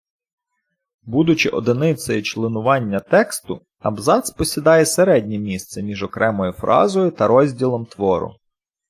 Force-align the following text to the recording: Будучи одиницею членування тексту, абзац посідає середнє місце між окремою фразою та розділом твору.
Будучи 1.03 1.49
одиницею 1.49 2.21
членування 2.23 2.99
тексту, 2.99 3.61
абзац 3.79 4.31
посідає 4.31 4.85
середнє 4.85 5.37
місце 5.37 5.81
між 5.83 6.03
окремою 6.03 6.51
фразою 6.51 7.11
та 7.11 7.27
розділом 7.27 7.85
твору. 7.85 8.35